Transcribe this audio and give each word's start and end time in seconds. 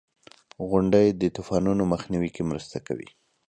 •غونډۍ 0.69 1.07
د 1.21 1.23
طوفانونو 1.35 1.83
مخنیوي 1.93 2.29
کې 2.35 2.43
مرسته 2.51 2.77
کوي. 2.87 3.09